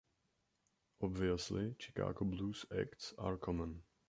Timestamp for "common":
3.37-3.83